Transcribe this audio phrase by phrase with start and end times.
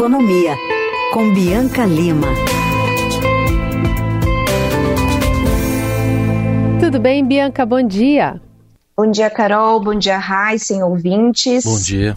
[0.00, 0.56] Economia,
[1.12, 2.28] com Bianca Lima.
[6.80, 7.66] Tudo bem, Bianca?
[7.66, 8.40] Bom dia.
[8.96, 9.78] Bom dia, Carol.
[9.78, 11.66] Bom dia, Raíssen, ouvintes.
[11.66, 12.16] Bom dia.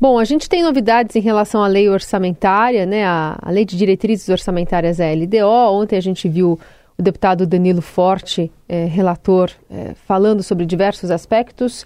[0.00, 3.04] Bom, a gente tem novidades em relação à lei orçamentária, né?
[3.04, 5.72] A, a Lei de Diretrizes Orçamentárias, a LDO.
[5.72, 6.60] Ontem a gente viu
[6.96, 11.84] o deputado Danilo Forte, é, relator, é, falando sobre diversos aspectos.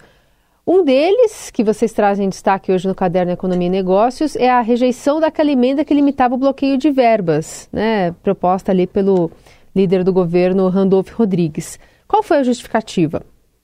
[0.65, 5.19] Um deles, que vocês trazem destaque hoje no caderno Economia e Negócios, é a rejeição
[5.19, 9.31] daquela emenda que limitava o bloqueio de verbas, né, proposta ali pelo
[9.75, 11.79] líder do governo, Randolph Rodrigues.
[12.07, 13.23] Qual foi a justificativa?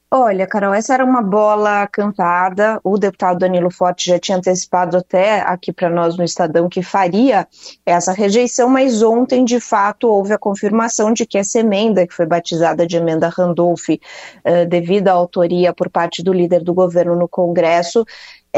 [0.09, 2.79] Olha, Carol, essa era uma bola cantada.
[2.81, 7.45] O deputado Danilo Forte já tinha antecipado até aqui para nós no Estadão que faria
[7.85, 12.25] essa rejeição, mas ontem, de fato, houve a confirmação de que essa emenda, que foi
[12.25, 17.27] batizada de emenda Randolph, uh, devido à autoria por parte do líder do governo no
[17.27, 18.05] Congresso,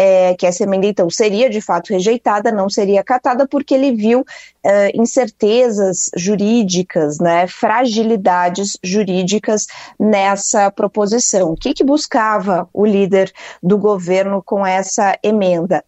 [0.02, 4.24] é, que essa emenda então seria de fato rejeitada, não seria acatada, porque ele viu
[4.64, 9.68] é, incertezas jurídicas, né, fragilidades jurídicas
[10.00, 11.52] nessa proposição.
[11.52, 13.30] O que, que buscava o líder
[13.62, 15.84] do governo com essa emenda?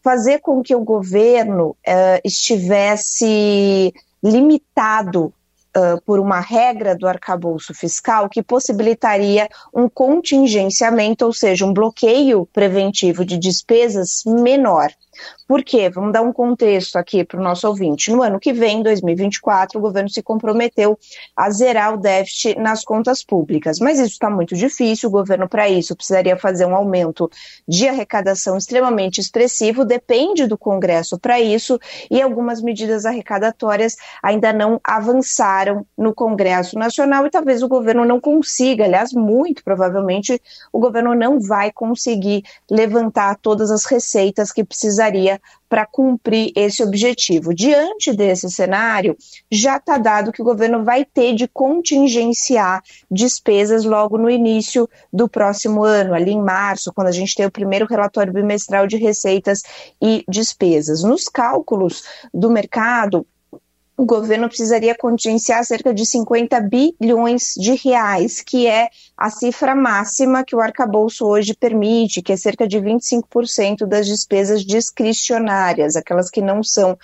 [0.00, 5.34] Fazer com que o governo é, estivesse limitado
[6.04, 13.24] por uma regra do arcabouço fiscal que possibilitaria um contingenciamento, ou seja, um bloqueio preventivo
[13.24, 14.90] de despesas menor.
[15.46, 15.88] Por quê?
[15.88, 18.10] Vamos dar um contexto aqui para o nosso ouvinte.
[18.10, 20.98] No ano que vem, 2024, o governo se comprometeu
[21.36, 23.78] a zerar o déficit nas contas públicas.
[23.78, 27.30] Mas isso está muito difícil, o governo, para isso, precisaria fazer um aumento
[27.66, 31.78] de arrecadação extremamente expressivo, depende do Congresso para isso,
[32.10, 38.20] e algumas medidas arrecadatórias ainda não avançaram no Congresso Nacional e talvez o governo não
[38.20, 40.40] consiga, aliás, muito provavelmente,
[40.72, 46.82] o governo não vai conseguir levantar todas as receitas que precisaria precisaria para cumprir esse
[46.82, 47.54] objetivo.
[47.54, 49.16] Diante desse cenário,
[49.50, 55.28] já está dado que o governo vai ter de contingenciar despesas logo no início do
[55.28, 59.62] próximo ano, ali em março, quando a gente tem o primeiro relatório bimestral de receitas
[60.00, 61.02] e despesas.
[61.02, 63.26] Nos cálculos do mercado,
[63.96, 70.44] o governo precisaria contingenciar cerca de 50 bilhões de reais, que é a cifra máxima
[70.44, 76.42] que o arcabouço hoje permite, que é cerca de 25% das despesas discricionárias, aquelas que
[76.42, 76.98] não são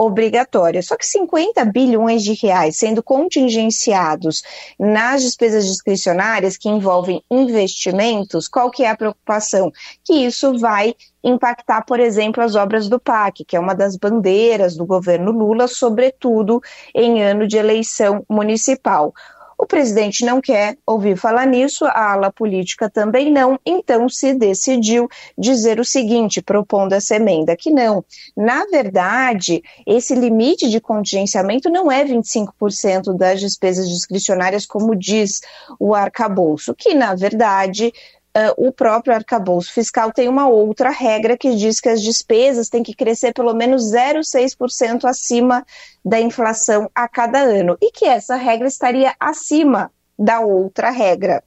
[0.00, 0.82] obrigatória.
[0.82, 4.42] Só que 50 bilhões de reais sendo contingenciados
[4.78, 9.70] nas despesas discricionárias que envolvem investimentos, qual que é a preocupação?
[10.02, 14.74] Que isso vai impactar, por exemplo, as obras do PAC, que é uma das bandeiras
[14.74, 16.62] do governo Lula, sobretudo
[16.94, 19.12] em ano de eleição municipal.
[19.60, 25.06] O presidente não quer ouvir falar nisso, a ala política também não, então se decidiu
[25.36, 28.02] dizer o seguinte, propondo essa emenda, que não.
[28.34, 35.42] Na verdade, esse limite de contingenciamento não é 25% das despesas discricionárias, como diz
[35.78, 37.92] o arcabouço, que na verdade
[38.36, 42.80] Uh, o próprio arcabouço fiscal tem uma outra regra que diz que as despesas têm
[42.80, 45.66] que crescer pelo menos 0,6% acima
[46.04, 49.90] da inflação a cada ano e que essa regra estaria acima
[50.20, 51.42] da outra regra.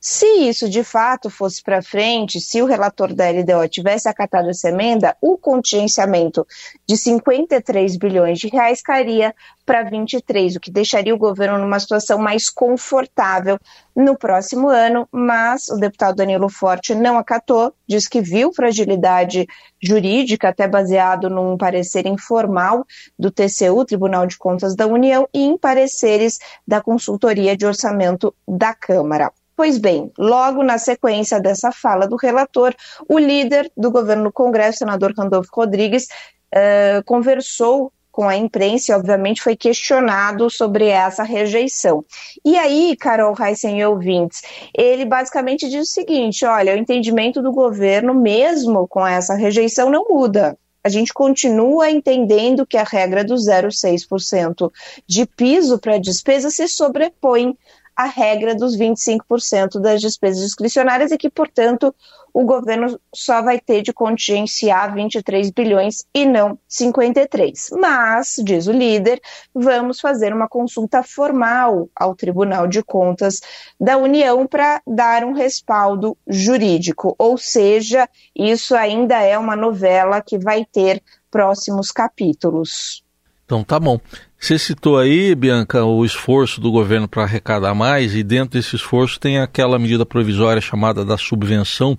[0.00, 4.70] Se isso de fato fosse para frente, se o relator da LDO tivesse acatado essa
[4.70, 6.44] emenda, o contingenciamento
[6.86, 9.32] de 53 bilhões de reais cairia
[9.68, 13.58] para 23, o que deixaria o governo numa situação mais confortável
[13.94, 19.46] no próximo ano, mas o deputado Danilo Forte não acatou, diz que viu fragilidade
[19.78, 22.82] jurídica, até baseado num parecer informal
[23.18, 28.72] do TCU, Tribunal de Contas da União, e em pareceres da consultoria de orçamento da
[28.72, 29.30] Câmara.
[29.54, 32.74] Pois bem, logo na sequência dessa fala do relator,
[33.06, 36.06] o líder do governo no Congresso, senador Randolfo Rodrigues,
[36.54, 42.04] uh, conversou com a imprensa e, obviamente, foi questionado sobre essa rejeição.
[42.44, 44.42] E aí, Carol Heissen e ouvintes,
[44.76, 50.04] ele basicamente diz o seguinte: olha, o entendimento do governo, mesmo com essa rejeição, não
[50.10, 50.58] muda.
[50.82, 54.68] A gente continua entendendo que a regra do 0,6%
[55.06, 57.56] de piso para despesa se sobrepõe
[57.98, 61.92] à regra dos 25% das despesas discricionárias e que, portanto,
[62.32, 67.70] o governo só vai ter de contingenciar 23 bilhões e não 53.
[67.72, 69.20] Mas, diz o líder,
[69.52, 73.40] vamos fazer uma consulta formal ao Tribunal de Contas
[73.80, 77.16] da União para dar um respaldo jurídico.
[77.18, 83.02] Ou seja, isso ainda é uma novela que vai ter próximos capítulos.
[83.44, 83.98] Então tá bom.
[84.40, 89.18] Você citou aí, Bianca, o esforço do governo para arrecadar mais, e dentro desse esforço
[89.18, 91.98] tem aquela medida provisória chamada da subvenção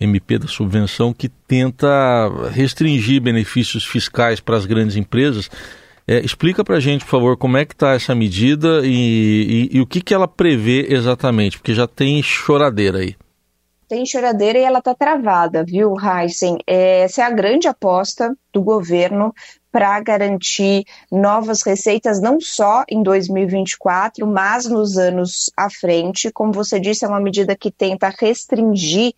[0.00, 1.86] MP da subvenção que tenta
[2.50, 5.50] restringir benefícios fiscais para as grandes empresas.
[6.08, 9.76] É, explica para a gente, por favor, como é que está essa medida e, e,
[9.76, 13.14] e o que, que ela prevê exatamente, porque já tem choradeira aí
[13.90, 16.58] tem choradeira e ela está travada, viu, Heisen?
[16.64, 19.34] É, essa é a grande aposta do governo
[19.70, 26.30] para garantir novas receitas, não só em 2024, mas nos anos à frente.
[26.32, 29.12] Como você disse, é uma medida que tenta restringir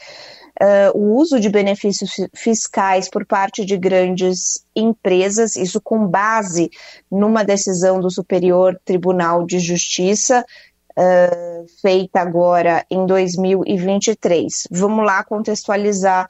[0.61, 6.71] uh, o uso de benefícios fiscais por parte de grandes empresas, isso com base
[7.11, 10.45] numa decisão do Superior Tribunal de Justiça
[10.93, 14.69] uh, feita agora em 2023.
[14.71, 16.29] Vamos lá contextualizar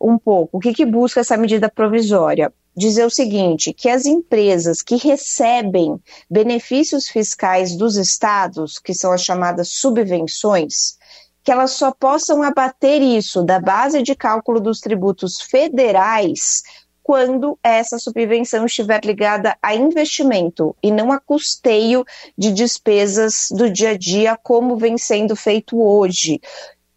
[0.00, 0.56] um pouco.
[0.56, 2.52] O que, que busca essa medida provisória?
[2.74, 9.22] Dizer o seguinte: que as empresas que recebem benefícios fiscais dos estados, que são as
[9.22, 10.96] chamadas subvenções,
[11.44, 16.62] que elas só possam abater isso da base de cálculo dos tributos federais
[17.02, 22.04] quando essa subvenção estiver ligada a investimento e não a custeio
[22.38, 26.40] de despesas do dia a dia, como vem sendo feito hoje.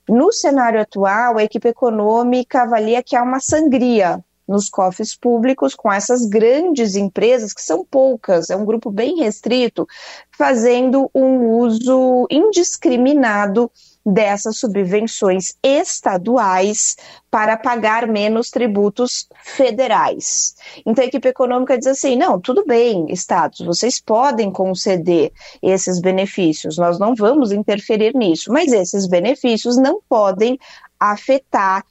[0.08, 5.92] No cenário atual, a equipe econômica avalia que há uma sangria nos cofres públicos com
[5.92, 9.88] essas grandes empresas, que são poucas, é um grupo bem restrito,
[10.32, 13.72] fazendo um uso indiscriminado
[14.06, 16.96] dessas subvenções estaduais
[17.32, 20.56] para pagar menos tributos federais.
[20.86, 25.32] Então a equipe econômica diz assim: não, tudo bem, estados, vocês podem conceder
[25.62, 30.60] esses benefícios, nós não vamos interferir nisso, mas esses benefícios não podem
[31.00, 31.84] afetar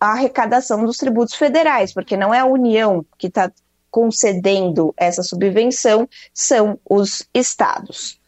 [0.00, 3.50] a arrecadação dos tributos federais, porque não é a União que está
[3.90, 8.20] concedendo essa subvenção, são os estados.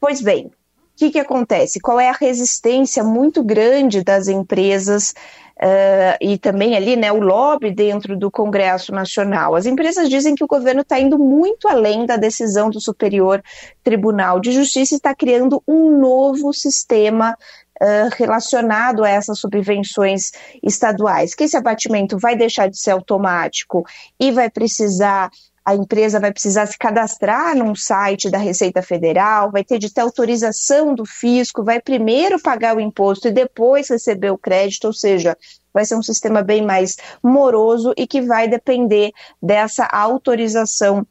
[0.00, 1.80] Pois bem, o que, que acontece?
[1.80, 5.14] Qual é a resistência muito grande das empresas
[5.56, 9.56] uh, e também ali né, o lobby dentro do Congresso Nacional?
[9.56, 13.42] As empresas dizem que o governo está indo muito além da decisão do Superior
[13.82, 17.36] Tribunal de Justiça e está criando um novo sistema
[17.82, 20.30] Uh, relacionado a essas subvenções
[20.62, 23.84] estaduais, que esse abatimento vai deixar de ser automático
[24.18, 25.28] e vai precisar
[25.64, 30.02] a empresa vai precisar se cadastrar num site da Receita Federal, vai ter de ter
[30.02, 35.36] autorização do fisco, vai primeiro pagar o imposto e depois receber o crédito, ou seja,
[35.72, 39.10] vai ser um sistema bem mais moroso e que vai depender
[39.42, 41.06] dessa autorização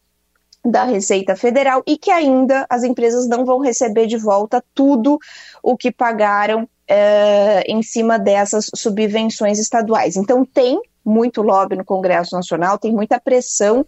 [0.63, 5.19] da Receita Federal e que ainda as empresas não vão receber de volta tudo
[5.61, 10.15] o que pagaram é, em cima dessas subvenções estaduais.
[10.15, 13.85] Então, tem muito lobby no Congresso Nacional, tem muita pressão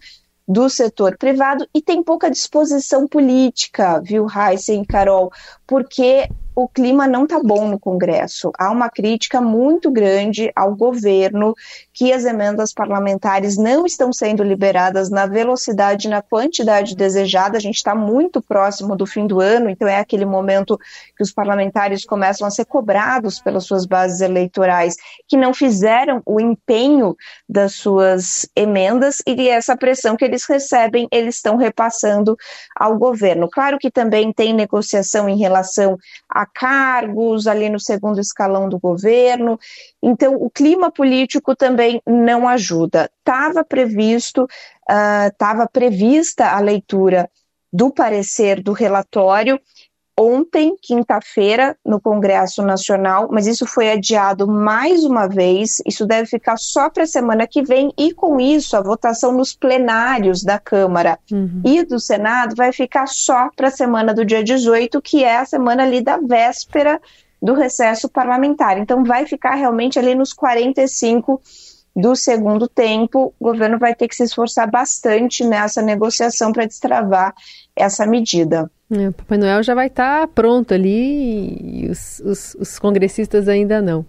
[0.48, 5.31] do setor privado e tem pouca disposição política, viu, Heisen e Carol,
[5.67, 8.50] porque o clima não está bom no Congresso.
[8.57, 11.53] Há uma crítica muito grande ao governo
[11.94, 17.57] que as emendas parlamentares não estão sendo liberadas na velocidade na quantidade desejada.
[17.57, 20.79] A gente está muito próximo do fim do ano, então é aquele momento
[21.17, 24.95] que os parlamentares começam a ser cobrados pelas suas bases eleitorais
[25.27, 27.17] que não fizeram o empenho
[27.50, 32.38] das suas emendas e essa pressão que eles recebem, eles estão repassando
[32.73, 33.50] ao governo.
[33.50, 35.54] Claro que também tem negociação em relação
[36.29, 39.59] a cargos ali no segundo escalão do governo.
[40.01, 43.09] Então, o clima político também não ajuda.
[43.19, 44.47] Estava previsto,
[45.31, 47.29] estava uh, prevista a leitura
[47.71, 49.59] do parecer do relatório
[50.17, 55.81] ontem, quinta-feira, no Congresso Nacional, mas isso foi adiado mais uma vez.
[55.86, 59.53] Isso deve ficar só para a semana que vem, e com isso, a votação nos
[59.53, 61.62] plenários da Câmara uhum.
[61.65, 65.45] e do Senado vai ficar só para a semana do dia 18, que é a
[65.45, 67.01] semana ali da véspera
[67.41, 68.77] do recesso parlamentar.
[68.77, 71.41] Então, vai ficar realmente ali nos 45
[71.93, 73.34] do segundo tempo.
[73.38, 77.34] O governo vai ter que se esforçar bastante nessa negociação para destravar
[77.75, 78.72] essa medida.
[78.92, 83.48] É, o Papai Noel já vai estar tá pronto ali e os, os, os congressistas
[83.48, 84.06] ainda não.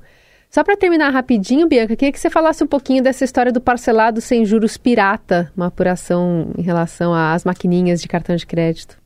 [0.51, 4.21] Só para terminar rapidinho, Bianca, queria que você falasse um pouquinho dessa história do parcelado
[4.21, 8.99] sem juros pirata, uma apuração em relação às maquininhas de cartão de crédito.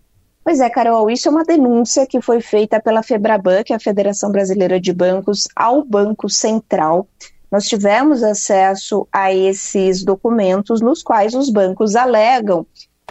[0.44, 3.80] Pois é, Carol, isso é uma denúncia que foi feita pela FEBRABAN, que é a
[3.80, 7.06] Federação Brasileira de Bancos, ao Banco Central.
[7.50, 12.66] Nós tivemos acesso a esses documentos nos quais os bancos alegam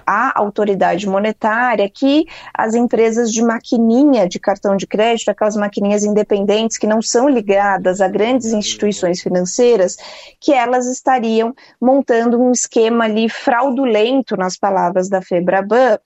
[0.05, 6.77] a autoridade monetária que as empresas de maquininha de cartão de crédito, aquelas maquininhas independentes
[6.77, 9.97] que não são ligadas a grandes instituições financeiras,
[10.39, 15.97] que elas estariam montando um esquema ali fraudulento, nas palavras da Febraban,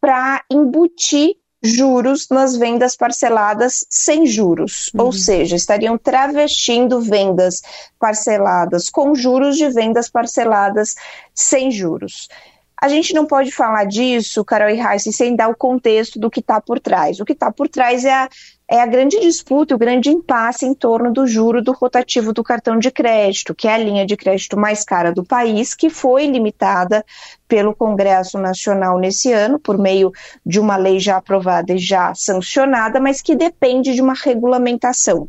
[0.00, 5.06] para embutir juros nas vendas parceladas sem juros, uhum.
[5.06, 7.62] ou seja, estariam travestindo vendas
[7.98, 10.94] parceladas com juros de vendas parceladas
[11.34, 12.28] sem juros.
[12.80, 16.40] A gente não pode falar disso, Carol e Raíssa, sem dar o contexto do que
[16.40, 17.18] está por trás.
[17.18, 18.28] O que está por trás é a,
[18.70, 22.78] é a grande disputa, o grande impasse em torno do juro do rotativo do cartão
[22.78, 27.02] de crédito, que é a linha de crédito mais cara do país, que foi limitada
[27.48, 30.12] pelo Congresso Nacional nesse ano, por meio
[30.44, 35.28] de uma lei já aprovada e já sancionada, mas que depende de uma regulamentação.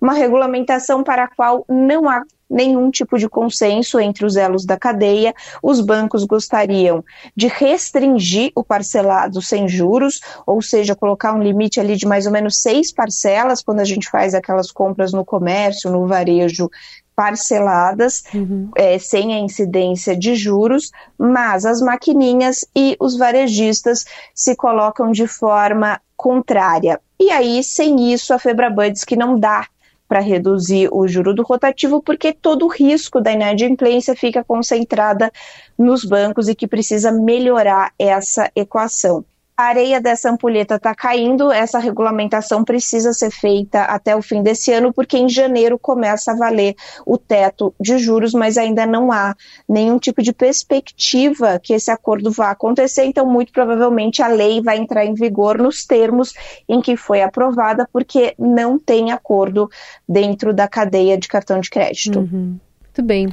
[0.00, 4.76] Uma regulamentação para a qual não há nenhum tipo de consenso entre os elos da
[4.76, 5.34] cadeia.
[5.62, 11.96] Os bancos gostariam de restringir o parcelado sem juros, ou seja, colocar um limite ali
[11.96, 16.06] de mais ou menos seis parcelas quando a gente faz aquelas compras no comércio, no
[16.06, 16.70] varejo
[17.16, 18.70] parceladas, uhum.
[18.76, 25.26] é, sem a incidência de juros, mas as maquininhas e os varejistas se colocam de
[25.26, 27.00] forma contrária.
[27.18, 29.66] E aí, sem isso, a Febraban diz que não dá
[30.08, 35.30] para reduzir o juro do rotativo, porque todo o risco da inadimplência fica concentrada
[35.78, 39.24] nos bancos e que precisa melhorar essa equação
[39.56, 44.70] a areia dessa ampulheta está caindo, essa regulamentação precisa ser feita até o fim desse
[44.70, 46.74] ano, porque em janeiro começa a valer
[47.06, 49.34] o teto de juros, mas ainda não há
[49.66, 54.76] nenhum tipo de perspectiva que esse acordo vá acontecer, então muito provavelmente a lei vai
[54.76, 56.34] entrar em vigor nos termos
[56.68, 59.70] em que foi aprovada, porque não tem acordo
[60.06, 62.18] dentro da cadeia de cartão de crédito.
[62.18, 62.58] Uhum.
[62.82, 63.28] Muito bem.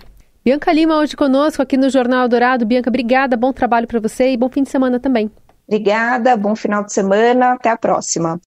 [0.46, 2.66] Bianca Lima hoje conosco aqui no Jornal Dourado.
[2.66, 5.30] Bianca, obrigada, bom trabalho para você e bom fim de semana também.
[5.68, 8.42] Obrigada, bom final de semana, até a próxima.